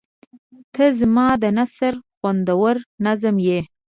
•ته 0.73 0.85
زما 0.99 1.27
د 1.41 1.43
نثر 1.57 1.93
خوندور 2.15 2.75
نظم 3.05 3.35
یې. 3.47 3.59